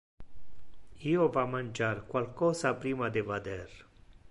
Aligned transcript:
Io 1.09 1.27
va 1.35 1.43
mangiar 1.51 1.91
qualcosa 2.15 2.73
prima 2.87 3.13
de 3.19 3.27
vader. 3.31 3.63